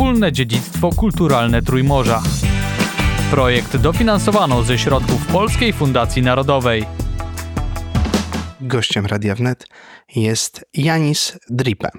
[0.00, 2.22] wspólne dziedzictwo kulturalne Trójmorza.
[3.30, 6.84] Projekt dofinansowano ze środków Polskiej Fundacji Narodowej.
[8.60, 9.66] Gościem Radia Wnet
[10.16, 11.90] jest Janis Dripe.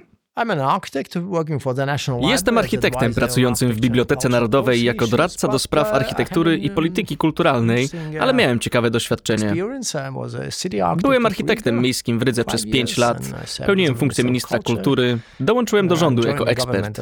[2.22, 8.34] Jestem architektem pracującym w Bibliotece Narodowej jako doradca do spraw architektury i polityki kulturalnej, ale
[8.34, 9.54] miałem ciekawe doświadczenie.
[11.02, 13.18] Byłem architektem miejskim w Rydze przez 5 lat,
[13.66, 17.02] pełniłem funkcję ministra kultury, dołączyłem do rządu jako ekspert.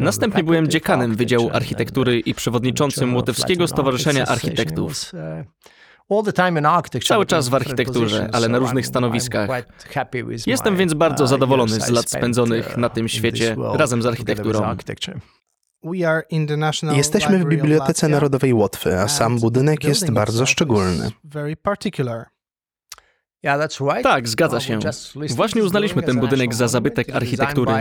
[0.00, 5.12] Następnie byłem dziekanem Wydziału Architektury i przewodniczącym Łotewskiego Stowarzyszenia Architektów.
[7.08, 9.48] Cały czas w architekturze, ale na różnych stanowiskach.
[10.46, 14.58] Jestem więc bardzo zadowolony z lat spędzonych na tym świecie razem z architekturą.
[16.96, 21.10] Jesteśmy w Bibliotece Narodowej Łotwy, a sam budynek jest bardzo szczególny.
[24.02, 24.78] Tak, zgadza się.
[25.36, 27.72] Właśnie uznaliśmy ten budynek za zabytek architektury.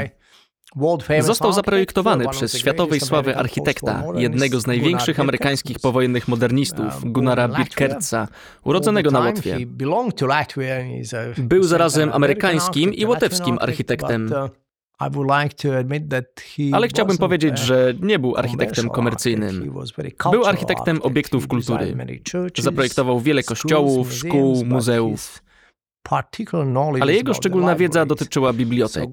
[1.20, 8.28] Został zaprojektowany przez światowej sławy architekta, jednego z największych amerykańskich powojennych modernistów, Gunnara Birkertza,
[8.64, 9.58] urodzonego na Łotwie.
[11.38, 14.30] Był zarazem amerykańskim i łotewskim architektem.
[16.72, 19.74] Ale chciałbym powiedzieć, że nie był architektem komercyjnym.
[20.32, 21.98] Był architektem obiektów kultury.
[22.58, 25.47] Zaprojektował wiele kościołów, szkół, muzeów.
[27.02, 29.10] Ale jego szczególna wiedza dotyczyła bibliotek.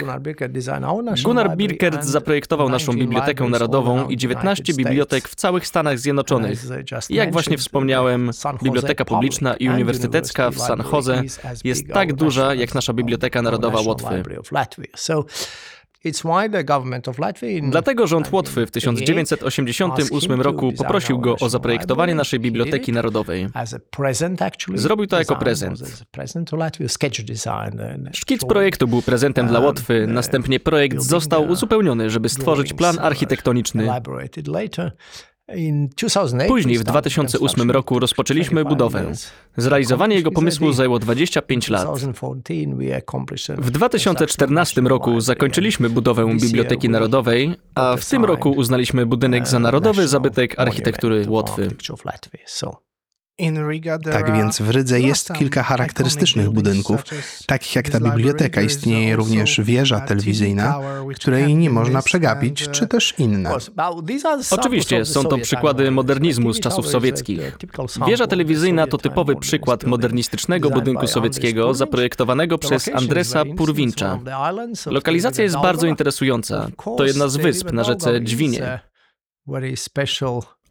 [1.24, 6.64] Gunnar Birkert zaprojektował naszą Bibliotekę Narodową i 19 bibliotek w całych Stanach Zjednoczonych.
[7.10, 8.30] I jak właśnie wspomniałem,
[8.62, 11.22] Biblioteka Publiczna i Uniwersytecka w San Jose
[11.64, 14.22] jest tak duża jak nasza Biblioteka Narodowa Łotwy.
[17.70, 23.48] Dlatego rząd Łotwy w 1988 roku poprosił go o zaprojektowanie naszej Biblioteki Narodowej.
[24.78, 26.04] Zrobił to jako prezent.
[28.12, 33.86] Szkic projektu był prezentem dla Łotwy, następnie projekt został uzupełniony, żeby stworzyć plan architektoniczny.
[36.48, 39.12] Później w 2008 roku rozpoczęliśmy budowę.
[39.56, 41.88] Zrealizowanie jego pomysłu zajęło 25 lat.
[43.58, 50.08] W 2014 roku zakończyliliśmy budowę Biblioteki Narodowej, a w tym roku uznaliśmy budynek za narodowy
[50.08, 51.68] zabytek architektury Łotwy.
[54.12, 57.02] Tak więc w Rydze jest kilka charakterystycznych budynków,
[57.46, 58.62] takich jak ta biblioteka.
[58.62, 60.80] Istnieje również wieża telewizyjna,
[61.14, 63.56] której nie można przegapić, czy też inne.
[64.50, 67.58] Oczywiście, są to przykłady modernizmu z czasów sowieckich.
[68.06, 74.18] Wieża telewizyjna to typowy przykład modernistycznego budynku sowieckiego zaprojektowanego przez Andresa Purwincza.
[74.86, 76.68] Lokalizacja jest bardzo interesująca.
[76.96, 78.80] To jedna z wysp na rzece Dźwinie.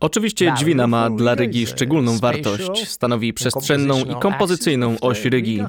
[0.04, 2.88] Oczywiście Dźwina ma dla Rygi szczególną wartość.
[2.90, 5.64] Stanowi przestrzenną i kompozycyjną oś Rygi.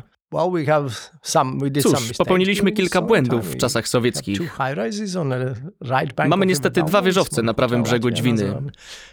[1.82, 4.58] Cóż, popełniliśmy kilka błędów w czasach sowieckich.
[6.28, 8.54] Mamy niestety dwa wieżowce na prawym brzegu Dźwiny.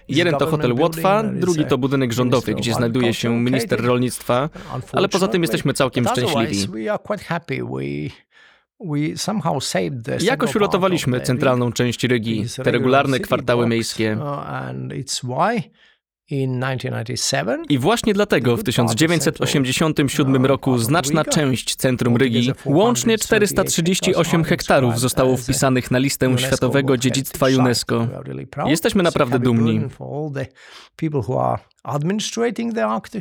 [0.07, 4.49] Jeden to hotel Łotwa, drugi to budynek rządowy, gdzie znajduje się minister rolnictwa,
[4.91, 6.67] ale poza tym jesteśmy całkiem szczęśliwi.
[10.23, 14.17] Jakoś uratowaliśmy centralną część Rygi, te regularne kwartały miejskie.
[17.69, 25.91] I właśnie dlatego w 1987 roku znaczna część centrum Rygi, łącznie 438 hektarów, zostało wpisanych
[25.91, 28.07] na listę Światowego Dziedzictwa UNESCO.
[28.65, 29.81] Jesteśmy naprawdę dumni.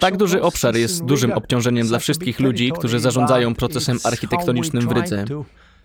[0.00, 5.24] Tak duży obszar jest dużym obciążeniem dla wszystkich ludzi, którzy zarządzają procesem architektonicznym w Rydze.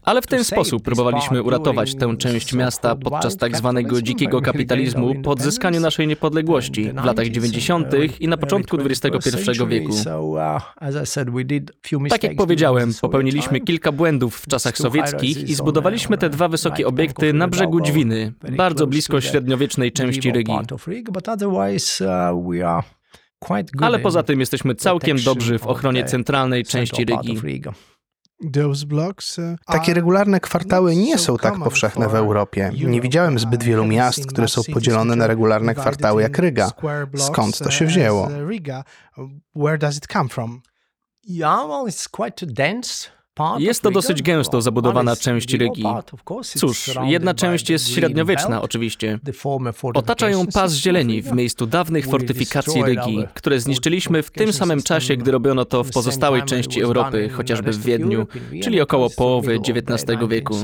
[0.06, 5.32] Ale w ten sposób próbowaliśmy uratować tę część miasta podczas tak zwanego dzikiego kapitalizmu po
[5.32, 7.88] odzyskaniu naszej niepodległości w latach 90.
[8.20, 9.30] i na początku XXI
[9.68, 9.94] wieku.
[12.10, 17.34] Tak jak powiedziałem, popełniliśmy kilka błędów w czasach sowieckich i zbudowaliśmy te dwa wysokie obiekty
[17.34, 20.54] na brzegu Dźwiny, bardzo blisko średniowiecznej części Rygi.
[23.82, 27.40] Ale poza tym jesteśmy całkiem dobrzy w ochronie centralnej części Rygi.
[29.66, 32.72] Takie regularne kwartały nie są tak powszechne w Europie.
[32.88, 36.70] Nie widziałem zbyt wielu miast, które są podzielone na regularne kwartały jak Ryga.
[37.18, 38.28] Skąd to się wzięło?
[43.58, 45.84] Jest to dosyć gęsto zabudowana część Rygi.
[46.58, 49.20] Cóż, jedna część jest średniowieczna oczywiście.
[49.94, 55.18] Otacza ją pas zieleni w miejscu dawnych fortyfikacji Rygi, które zniszczyliśmy w tym samym czasie,
[55.18, 58.28] gdy robiono to w pozostałej części Europy, chociażby w Wiedniu,
[58.64, 60.56] czyli około połowy XIX wieku.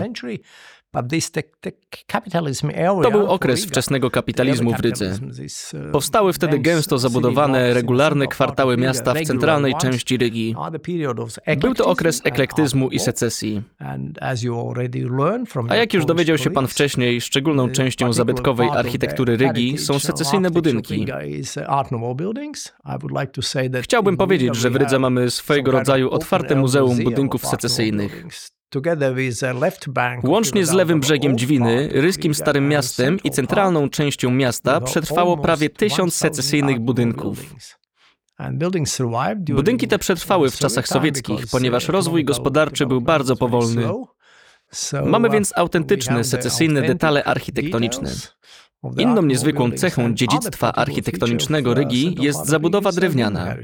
[3.03, 5.19] To był okres wczesnego kapitalizmu w Rydze.
[5.91, 10.55] Powstały wtedy gęsto zabudowane, regularne kwartały miasta w centralnej części Rygi.
[11.57, 13.61] Był to okres eklektyzmu i secesji.
[15.69, 21.05] A jak już dowiedział się pan wcześniej, szczególną częścią zabytkowej architektury Rygi są secesyjne budynki.
[23.81, 28.25] Chciałbym powiedzieć, że w Rydze mamy swojego rodzaju otwarte muzeum budynków secesyjnych.
[30.23, 36.15] Łącznie z lewym brzegiem Dwiny, ryskim Starym Miastem i centralną częścią miasta przetrwało prawie tysiąc
[36.15, 37.39] secesyjnych budynków.
[39.55, 43.81] Budynki te przetrwały w czasach sowieckich, ponieważ rozwój gospodarczy był bardzo powolny.
[45.05, 48.09] Mamy więc autentyczne, secesyjne detale architektoniczne.
[48.97, 53.55] Inną niezwykłą cechą dziedzictwa architektonicznego Rygi jest zabudowa drewniana.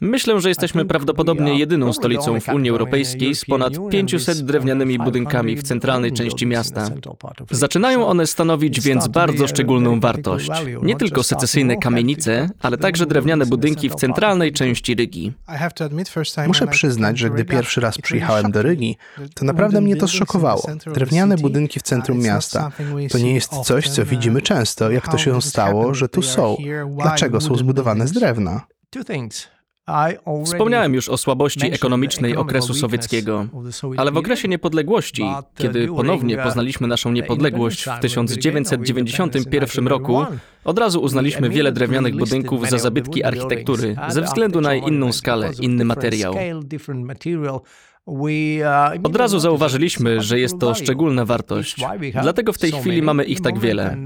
[0.00, 5.62] Myślę, że jesteśmy prawdopodobnie jedyną stolicą w Unii Europejskiej z ponad 500 drewnianymi budynkami w
[5.62, 6.90] centralnej części miasta.
[7.50, 10.50] Zaczynają one stanowić więc bardzo szczególną wartość.
[10.82, 15.32] Nie tylko secesyjne kamienice, ale także drewniane budynki w centralnej części Rygi.
[16.46, 18.96] Muszę przyznać, że gdy pierwszy raz przyjechałem do Rygi,
[19.34, 20.62] to naprawdę mnie to zszokowało.
[20.94, 22.70] Drewniane budynki w centrum miasta
[23.10, 26.56] to nie jest coś, co widzimy często często, jak to się stało, że tu są.
[27.02, 28.66] Dlaczego są zbudowane z drewna?
[30.44, 33.46] Wspomniałem już o słabości ekonomicznej okresu sowieckiego,
[33.96, 35.24] ale w okresie niepodległości,
[35.56, 40.24] kiedy ponownie poznaliśmy naszą niepodległość w 1991 roku,
[40.64, 45.84] od razu uznaliśmy wiele drewnianych budynków za zabytki architektury ze względu na inną skalę, inny
[45.84, 46.34] materiał.
[49.02, 51.76] Od razu zauważyliśmy, że jest to szczególna wartość.
[52.22, 53.96] Dlatego w tej chwili mamy ich tak wiele.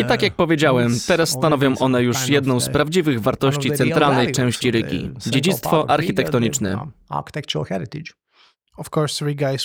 [0.00, 5.10] I tak jak powiedziałem, teraz stanowią one już jedną z prawdziwych wartości centralnej części Rygi
[5.26, 6.86] dziedzictwo architektoniczne.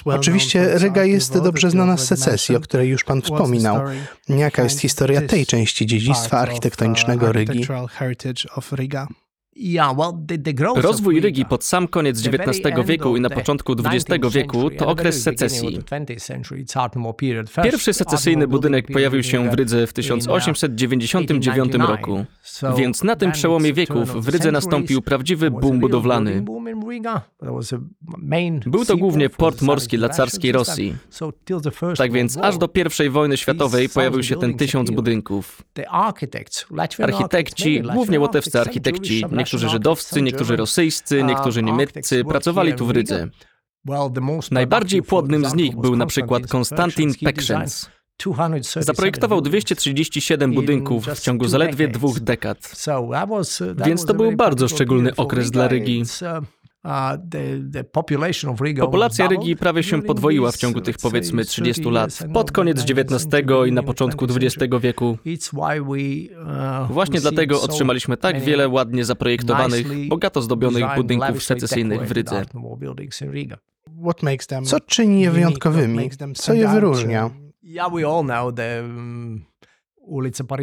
[0.06, 3.81] Oczywiście Ryga jest dobrze znana z secesji, o której już pan wspominał.
[4.30, 7.68] Jaka jest historia tej części dziedzictwa architektonicznego Rygi?
[10.76, 15.80] Rozwój Rygi pod sam koniec XIX wieku i na początku XX wieku to okres secesji.
[17.64, 22.26] Pierwszy secesyjny budynek pojawił się w Rydze w 1899 roku,
[22.78, 26.46] więc na tym przełomie wieków w Rydze nastąpił prawdziwy boom budowlany.
[28.66, 30.96] Był to głównie port morski dla carskiej Rosji.
[31.98, 32.70] Tak więc aż do
[33.06, 35.62] I wojny światowej pojawił się ten tysiąc budynków.
[37.00, 43.28] Architekci, głównie łotewscy architekci, niektórzy żydowscy, niektórzy rosyjscy, niektórzy niemieccy pracowali tu w Rydze.
[44.51, 47.90] Najbardziej płodnym z nich był na przykład Konstantin Pekrzens.
[48.80, 52.75] Zaprojektował 237 budynków w ciągu zaledwie dwóch dekad.
[53.86, 56.04] Więc to był bardzo szczególny okres dla Rygi.
[58.80, 63.71] Populacja Rygi prawie się podwoiła w ciągu tych powiedzmy 30 lat, pod koniec XIX i
[63.71, 65.18] na początku XX wieku.
[66.89, 72.45] Właśnie dlatego otrzymaliśmy tak wiele ładnie zaprojektowanych, bogato zdobionych budynków secesyjnych w Rydze.
[74.63, 76.09] Co czyni je wyjątkowymi?
[76.35, 77.30] Co je wyróżnia?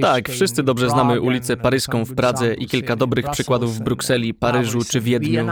[0.01, 4.85] Tak, wszyscy dobrze znamy ulicę Paryską w Pradze i kilka dobrych przykładów w Brukseli, Paryżu
[4.85, 5.47] czy Wiedniu.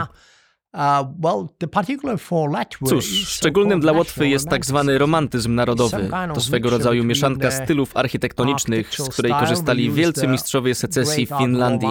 [2.85, 6.09] Cóż, szczególnym dla Łotwy jest tak zwany romantyzm narodowy.
[6.33, 11.89] To swego rodzaju mieszanka stylów architektonicznych, z której korzystali wielcy mistrzowie secesji w Finlandii.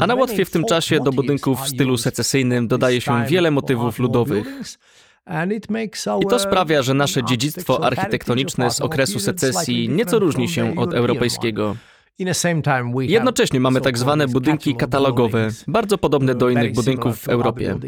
[0.00, 3.98] A na Łotwie w tym czasie do budynków w stylu secesyjnym dodaje się wiele motywów
[3.98, 4.46] ludowych.
[6.22, 11.76] I to sprawia, że nasze dziedzictwo architektoniczne z okresu secesji nieco różni się od europejskiego.
[13.00, 17.78] Jednocześnie mamy tak zwane budynki katalogowe, bardzo podobne do innych budynków w Europie.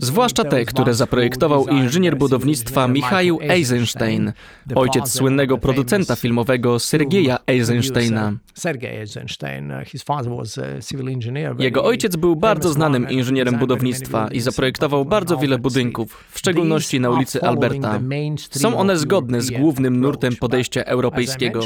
[0.00, 4.32] Zwłaszcza te, które zaprojektował inżynier budownictwa Michał Eisenstein,
[4.74, 8.32] ojciec słynnego producenta filmowego Sergeja Eisensteina.
[11.58, 17.10] Jego ojciec był bardzo znanym inżynierem budownictwa i zaprojektował bardzo wiele budynków, w szczególności na
[17.10, 18.00] ulicy Alberta.
[18.50, 21.57] Są one zgodne z głównym nurtem podejścia europejskiego.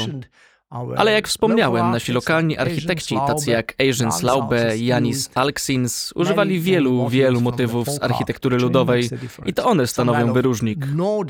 [0.97, 7.41] Ale jak wspomniałem, nasi lokalni architekci, tacy jak Asian Slaube, Janis Alksins, używali wielu, wielu
[7.41, 9.09] motywów z architektury ludowej
[9.45, 10.85] i to one stanowią wyróżnik.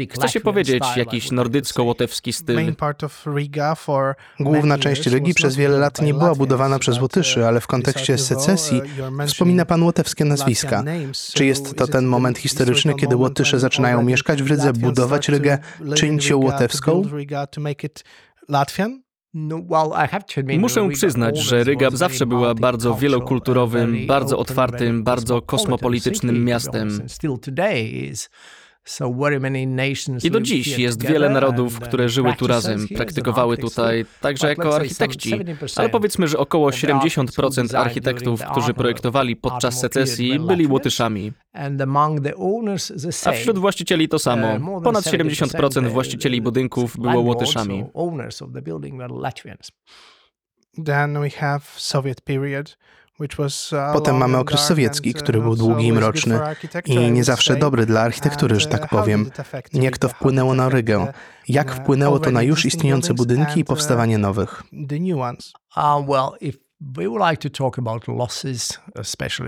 [0.09, 2.75] Chce się powiedzieć jakiś nordycko-łotewski styl.
[4.39, 8.81] Główna część Rygi przez wiele lat nie była budowana przez Łotyszy, ale w kontekście secesji
[9.27, 10.83] wspomina pan łotewskie nazwiska.
[11.33, 15.57] Czy jest to ten moment historyczny, kiedy Łotysze zaczynają mieszkać w Rydze, budować Rygę,
[15.95, 17.03] czynić ją łotewską?
[18.49, 19.03] Latwian?
[19.33, 19.59] No,
[20.59, 26.89] Muszę przyznać, że Riga zawsze była bardzo wielokulturowym, bardzo otwartym, bardzo kosmopolitycznym miastem.
[30.23, 35.33] I do dziś jest wiele narodów, które żyły tu razem, praktykowały tutaj, także jako architekci.
[35.75, 41.31] Ale powiedzmy, że około 70% architektów, którzy projektowali podczas secesji, byli Łotyszami.
[43.25, 44.81] A wśród właścicieli to samo.
[44.81, 47.85] Ponad 70% właścicieli budynków było Łotyszami.
[50.85, 52.77] Then we have Soviet period.
[53.93, 56.39] Potem mamy okres sowiecki, który był długi i mroczny
[56.85, 59.31] i nie zawsze dobry dla architektury, że tak powiem.
[59.73, 61.13] Jak to wpłynęło na Rygę?
[61.47, 64.63] Jak wpłynęło to na już istniejące budynki i powstawanie nowych?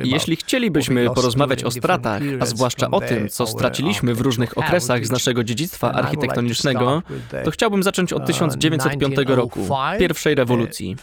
[0.04, 5.12] Jeśli chcielibyśmy porozmawiać o stratach, a zwłaszcza o tym, co straciliśmy w różnych okresach z
[5.12, 7.02] naszego dziedzictwa architektonicznego,
[7.46, 9.68] to chciałbym zacząć od 1905 roku,
[10.00, 10.96] pierwszej rewolucji.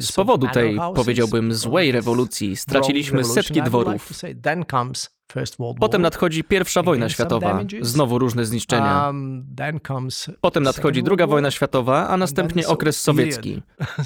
[0.00, 4.10] Z powodu tej, powiedziałbym, złej rewolucji straciliśmy setki dworów.
[5.80, 9.12] Potem nadchodzi pierwsza wojna światowa, znowu różne zniszczenia.
[10.40, 13.62] Potem nadchodzi druga wojna światowa, a następnie okres sowiecki.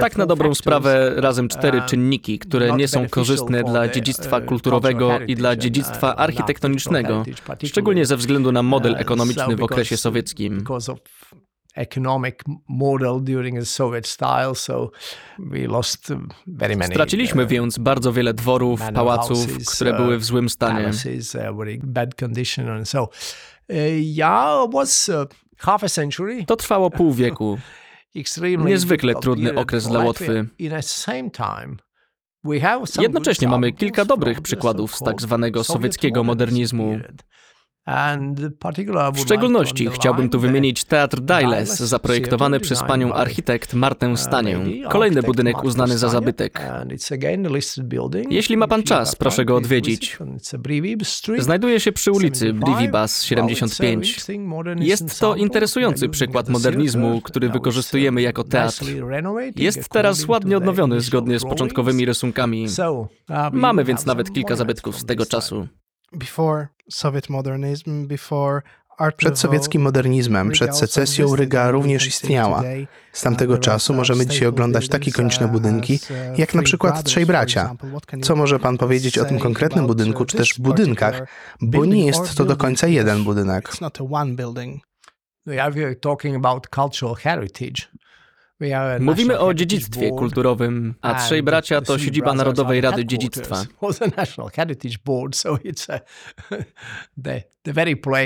[0.00, 5.34] Tak na dobrą sprawę razem cztery czynniki, które nie są korzystne dla dziedzictwa kulturowego i
[5.34, 7.24] dla dziedzictwa architektonicznego,
[7.64, 10.64] szczególnie ze względu na model ekonomiczny w okresie sowieckim
[11.78, 14.90] economic model during the Soviet style, so
[15.38, 16.12] we lost
[16.46, 16.94] very many.
[16.94, 20.90] Straciliśmy uh, więc bardzo wiele dworów, pałaców, które były w złym uh, stanie.
[21.50, 23.08] Uh, bad condition and so
[24.00, 25.10] yeah, was
[25.58, 26.44] half a century.
[26.46, 27.58] To trwało pół wieku.
[28.64, 30.48] Niezwykle trudny okres dla Łotwy.
[33.00, 36.98] Jednocześnie mamy kilka dobrych przykładów z tak zwanego sowieckiego modernizmu.
[39.14, 44.58] W szczególności chciałbym tu wymienić Teatr Dailes, zaprojektowany przez panią architekt Martę Stanię.
[44.88, 46.62] Kolejny budynek uznany za zabytek.
[48.30, 50.18] Jeśli ma pan czas, proszę go odwiedzić.
[51.38, 54.26] Znajduje się przy ulicy Brivibas 75.
[54.80, 58.84] Jest to interesujący przykład modernizmu, który wykorzystujemy jako teatr.
[59.56, 62.66] Jest teraz ładnie odnowiony zgodnie z początkowymi rysunkami.
[63.52, 65.68] Mamy więc nawet kilka zabytków z tego czasu.
[69.16, 72.62] Przed sowieckim modernizmem, przed secesją Ryga również istniała.
[73.12, 76.00] Z tamtego czasu możemy dzisiaj oglądać takie ikoniczne budynki,
[76.36, 77.74] jak na przykład Trzej Bracia.
[78.22, 81.22] Co może pan powiedzieć o tym konkretnym budynku, czy też budynkach,
[81.60, 83.68] bo nie jest to do końca jeden budynek.
[86.00, 87.88] talking about cultural heritage.
[89.00, 93.64] Mówimy o dziedzictwie kulturowym, a Trzej Bracia to siedziba Narodowej Rady Dziedzictwa.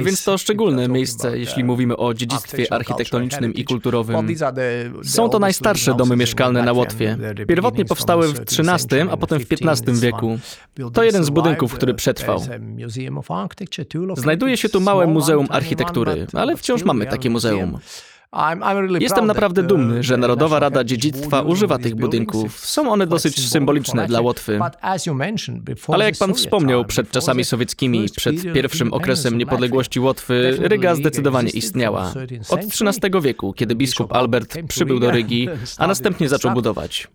[0.05, 4.29] Więc to szczególne miejsce, jeśli mówimy o dziedzictwie architektonicznym i kulturowym.
[5.05, 7.17] Są to najstarsze domy mieszkalne na Łotwie.
[7.49, 10.39] Pierwotnie powstały w XIII, a potem w XV wieku.
[10.93, 12.43] To jeden z budynków, który przetrwał.
[14.17, 17.79] Znajduje się tu małe Muzeum Architektury, ale wciąż mamy takie muzeum.
[19.01, 22.61] Jestem naprawdę dumny, że Narodowa Rada Dziedzictwa używa tych budynków.
[22.61, 24.61] Są one dosyć symboliczne dla Łotwy.
[25.89, 32.13] Ale jak pan wspomniał, przed czasami sowieckimi, przed pierwszym okresem niepodległości Łotwy, Ryga zdecydowanie istniała.
[32.49, 35.49] Od XIII wieku, kiedy biskup Albert przybył do Rygi,
[35.79, 37.09] a następnie zaczął budować.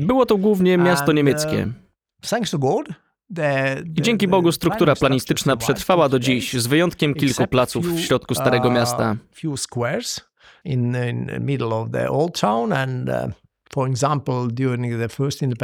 [0.00, 1.68] Było to głównie miasto niemieckie.
[3.96, 8.68] I dzięki Bogu struktura planistyczna przetrwała do dziś, z wyjątkiem kilku placów w środku Starego
[8.68, 9.16] uh, Miasta.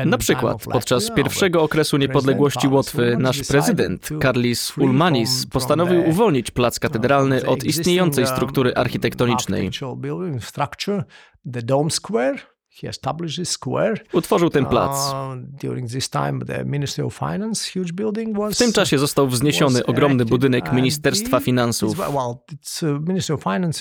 [0.05, 7.47] Na przykład podczas pierwszego okresu niepodległości Łotwy nasz prezydent Karlis Ulmanis postanowił uwolnić plac katedralny
[7.47, 9.71] od istniejącej struktury architektonicznej.
[14.13, 15.15] Utworzył ten plac.
[18.51, 21.97] W tym czasie został wzniesiony ogromny budynek Ministerstwa Finansów.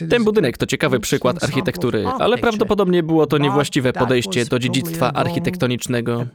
[0.10, 6.25] Ten budynek to ciekawy przykład architektury, ale prawdopodobnie było to niewłaściwe podejście do dziedzictwa architektonicznego.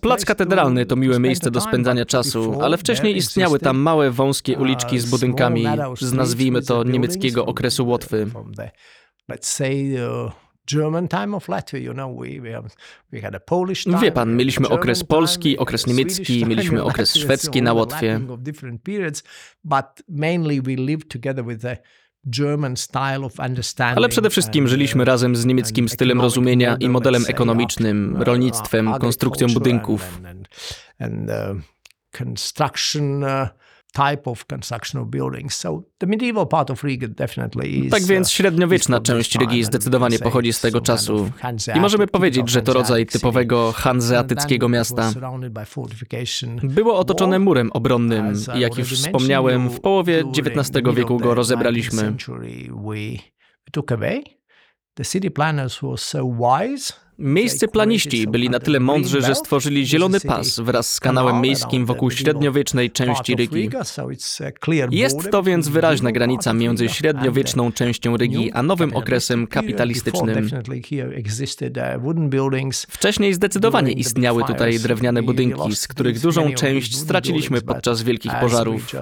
[0.00, 4.98] Plac katedralny to miłe miejsce do spędzania czasu, ale wcześniej istniały tam małe, wąskie uliczki
[4.98, 5.64] z budynkami
[6.00, 8.26] z nazwijmy to niemieckiego okresu Łotwy.
[14.00, 18.20] Wie pan, mieliśmy okres polski, okres niemiecki, mieliśmy okres szwedzki na Łotwie.
[23.96, 30.20] Ale przede wszystkim żyliśmy razem z niemieckim stylem rozumienia i modelem ekonomicznym, rolnictwem, konstrukcją budynków.
[32.12, 33.48] construction uh,
[33.94, 35.54] type of construction of buildings.
[35.54, 40.18] So the medieval part of Riga definitely is, Tak więc uh, średniowieczna część Rygi zdecydowanie
[40.18, 41.30] pochodzi z tego czasu.
[41.76, 45.12] I możemy powiedzieć, że to rodzaj typowego hanzeatyckiego miasta.
[46.62, 52.02] Było otoczone murem obronnym I jak już wspomniałem, w połowie XIX wieku go rozebraliśmy.
[52.02, 54.22] 19th century, we took away.
[54.94, 60.20] The city planners were so wise Miejscy planiści byli na tyle mądrzy, że stworzyli zielony
[60.20, 63.70] pas wraz z kanałem miejskim wokół średniowiecznej części Rygi.
[64.90, 70.50] Jest to więc wyraźna granica między średniowieczną częścią Rygi a nowym okresem kapitalistycznym.
[72.88, 78.92] Wcześniej zdecydowanie istniały tutaj drewniane budynki, z których dużą część straciliśmy podczas wielkich pożarów.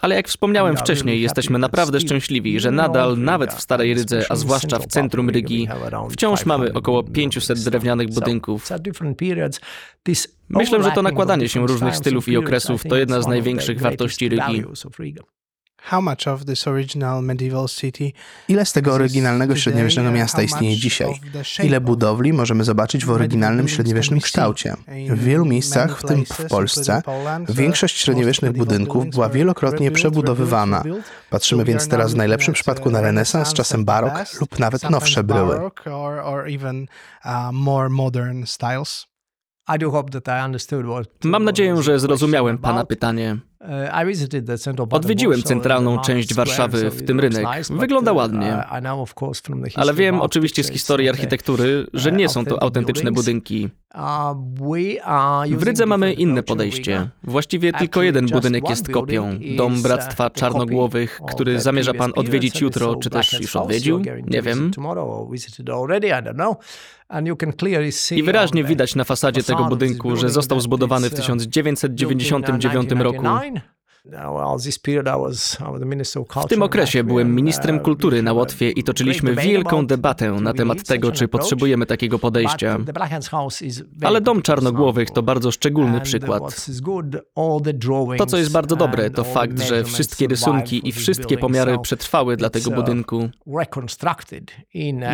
[0.00, 4.78] Ale jak wspomniałem wcześniej, jesteśmy naprawdę szczęśliwi, że nadal, nawet w Starej Rydze, a zwłaszcza
[4.78, 5.68] w centrum Rygi,
[6.10, 8.68] wciąż mamy około 500 drewnianych budynków.
[10.48, 14.64] Myślę, że to nakładanie się różnych stylów i okresów to jedna z największych wartości Rygi.
[15.82, 18.12] How much of this original medieval city
[18.48, 21.20] Ile z tego oryginalnego średniowiecznego miasta istnieje dzisiaj?
[21.62, 24.74] Ile budowli możemy zobaczyć w oryginalnym średniowiecznym kształcie?
[25.10, 27.02] W wielu miejscach, w tym w Polsce,
[27.48, 30.82] większość średniowiecznych budynków była wielokrotnie przebudowywana.
[31.30, 35.60] Patrzymy więc teraz w najlepszym przypadku na renesans, czasem barok lub nawet nowsze bryły.
[41.24, 43.49] Mam nadzieję, że zrozumiałem Pana pytanie.
[44.90, 47.46] Odwiedziłem centralną część Warszawy, w tym rynek.
[47.70, 48.64] Wygląda ładnie.
[49.76, 53.68] Ale wiem oczywiście z historii architektury, że nie są to autentyczne budynki.
[55.56, 57.08] W Rydze mamy inne podejście.
[57.22, 59.38] Właściwie tylko jeden budynek jest kopią.
[59.56, 64.02] Dom Bractwa Czarnogłowych, który zamierza pan odwiedzić jutro, czy też już odwiedził?
[64.26, 64.70] Nie wiem.
[68.16, 73.24] I wyraźnie widać na fasadzie tego budynku, że został zbudowany w 1999 roku.
[76.44, 81.12] W tym okresie byłem ministrem kultury na Łotwie i toczyliśmy wielką debatę na temat tego,
[81.12, 82.78] czy potrzebujemy takiego podejścia.
[84.02, 86.66] Ale Dom Czarnogłowych to bardzo szczególny przykład.
[88.18, 92.50] To, co jest bardzo dobre, to fakt, że wszystkie rysunki i wszystkie pomiary przetrwały dla
[92.50, 93.28] tego budynku.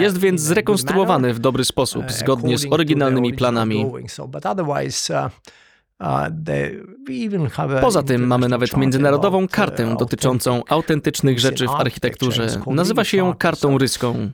[0.00, 3.87] Jest więc zrekonstruowany w dobry sposób, zgodnie z oryginalnymi planami.
[7.80, 12.46] Poza tym mamy nawet międzynarodową kartę dotyczącą autentycznych rzeczy w architekturze.
[12.66, 14.30] Nazywa się ją kartą ryską.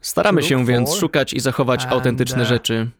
[0.00, 2.90] Staramy się więc szukać i zachować autentyczne rzeczy.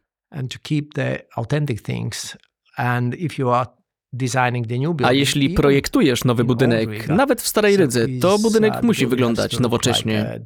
[5.09, 10.41] A jeśli projektujesz nowy budynek, nawet w Starej Rydze, to budynek musi wyglądać nowocześnie.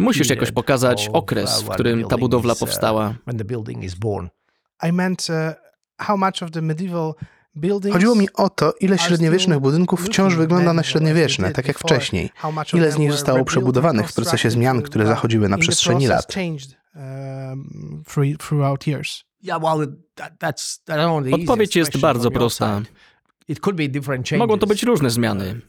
[0.00, 3.14] Musisz jakoś pokazać okres, w którym ta budowla powstała.
[7.92, 12.30] Chodziło mi o to, ile średniowiecznych budynków wciąż wygląda na średniowieczne, tak jak wcześniej.
[12.74, 16.26] Ile z nich zostało przebudowanych w procesie zmian, które zachodziły na przestrzeni lat.
[21.32, 22.82] Odpowiedź jest bardzo prosta.
[24.38, 25.60] Mogą to być różne zmiany.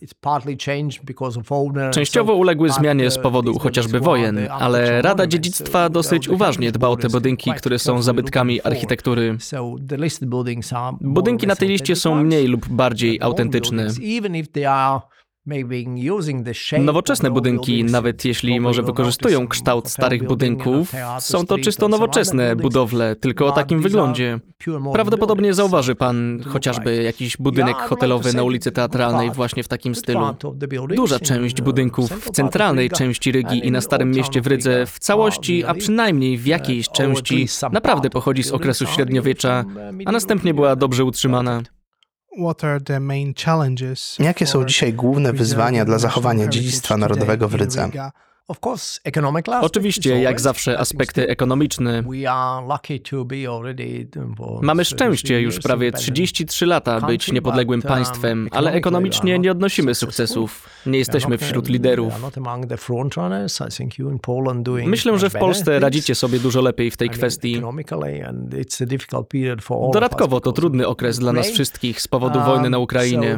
[1.92, 7.10] Częściowo uległy zmianie z powodu chociażby wojen, ale Rada Dziedzictwa dosyć uważnie dba o te
[7.10, 9.38] budynki, które są zabytkami architektury.
[11.02, 13.88] Budynki na tej liście są mniej lub bardziej autentyczne.
[16.80, 23.48] Nowoczesne budynki, nawet jeśli może wykorzystują kształt starych budynków, są to czysto nowoczesne budowle, tylko
[23.48, 24.40] o takim wyglądzie.
[24.94, 30.26] Prawdopodobnie zauważy pan chociażby jakiś budynek hotelowy na ulicy Teatralnej właśnie w takim stylu.
[30.96, 35.66] Duża część budynków w centralnej części Rygi i na Starym Mieście w Rydze w całości,
[35.66, 39.66] a przynajmniej w jakiejś części, naprawdę pochodzi z okresu średniowiecza,
[40.06, 41.62] a następnie była dobrze utrzymana.
[44.20, 47.90] Jakie są dzisiaj główne wyzwania dla zachowania dziedzictwa narodowego w Rydze?
[49.62, 52.04] Oczywiście, jak zawsze, aspekty ekonomiczne.
[54.62, 60.70] Mamy szczęście już prawie 33 lata być niepodległym państwem, ale ekonomicznie nie odnosimy sukcesów.
[60.86, 62.14] Nie jesteśmy wśród liderów.
[64.88, 67.62] Myślę, że w Polsce radzicie sobie dużo lepiej w tej kwestii.
[69.94, 73.38] Dodatkowo to trudny okres dla nas wszystkich z powodu wojny na Ukrainie.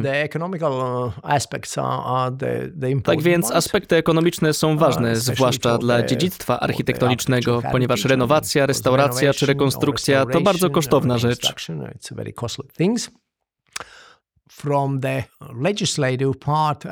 [3.02, 10.26] Tak więc aspekty ekonomiczne są ważne zwłaszcza dla dziedzictwa architektonicznego, ponieważ renowacja, restauracja czy rekonstrukcja
[10.26, 11.52] to bardzo kosztowna rzecz.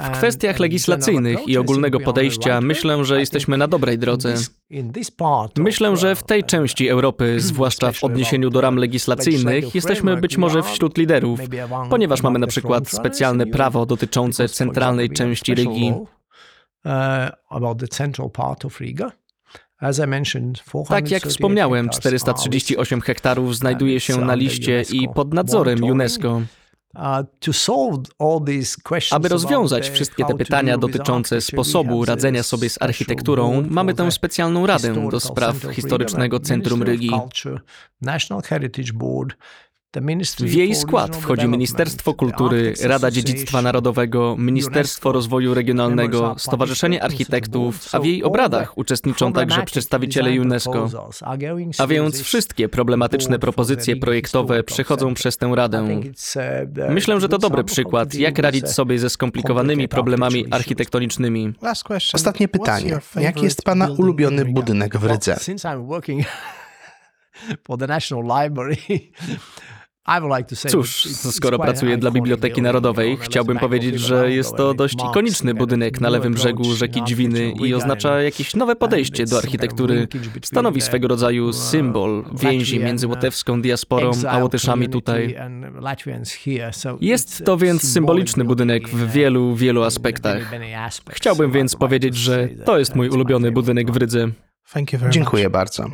[0.02, 4.34] W kwestiach legislacyjnych i ogólnego podejścia myślę, że jesteśmy na dobrej drodze.
[5.58, 10.62] Myślę, że w tej części Europy, zwłaszcza w odniesieniu do ram legislacyjnych, jesteśmy być może
[10.62, 11.40] wśród liderów,
[11.90, 15.92] ponieważ mamy na przykład specjalne prawo dotyczące centralnej części Rygi.
[20.88, 26.42] Tak jak wspomniałem, 438 hektarów znajduje się na liście i pod nadzorem UNESCO.
[29.14, 34.88] Aby rozwiązać wszystkie te pytania dotyczące sposobu radzenia sobie z architekturą, mamy tę specjalną radę
[35.10, 37.10] do spraw historycznego centrum Rygi.
[40.40, 48.00] W jej skład wchodzi Ministerstwo Kultury, Rada Dziedzictwa Narodowego, Ministerstwo Rozwoju Regionalnego, Stowarzyszenie Architektów, a
[48.00, 50.88] w jej obradach uczestniczą także przedstawiciele UNESCO.
[51.78, 56.00] A więc wszystkie problematyczne propozycje projektowe przechodzą przez tę Radę.
[56.90, 61.52] Myślę, że to dobry przykład, jak radzić sobie ze skomplikowanymi problemami architektonicznymi.
[62.12, 62.98] Ostatnie pytanie.
[63.16, 65.36] Jaki jest Pana ulubiony budynek w Rydze?
[70.68, 76.08] Cóż, skoro pracuję dla Biblioteki Narodowej, chciałbym powiedzieć, że jest to dość ikoniczny budynek na
[76.10, 80.08] lewym brzegu rzeki Dźwiny i oznacza jakieś nowe podejście do architektury.
[80.44, 85.36] Stanowi swego rodzaju symbol więzi między łotewską diasporą a Łotyszami tutaj.
[87.00, 90.52] Jest to więc symboliczny budynek w wielu, wielu aspektach.
[91.10, 94.28] Chciałbym więc powiedzieć, że to jest mój ulubiony budynek w Rydze.
[95.10, 95.86] Dziękuję bardzo.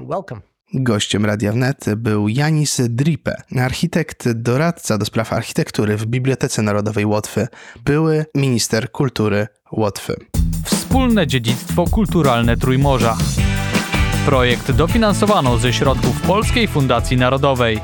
[0.74, 7.48] Gościem Radia Wnet był Janis Dripe, architekt, doradca do spraw architektury w Bibliotece Narodowej Łotwy,
[7.84, 10.16] były minister kultury Łotwy.
[10.64, 13.16] Wspólne dziedzictwo kulturalne Trójmorza.
[14.26, 17.80] Projekt dofinansowano ze środków Polskiej Fundacji Narodowej.